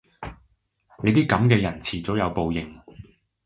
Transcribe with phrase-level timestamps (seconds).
[1.03, 2.81] 你啲噉嘅人遲早有報應！